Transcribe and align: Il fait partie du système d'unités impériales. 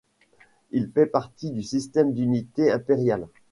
Il 0.71 0.91
fait 0.91 1.05
partie 1.05 1.51
du 1.51 1.61
système 1.61 2.11
d'unités 2.15 2.71
impériales. 2.71 3.27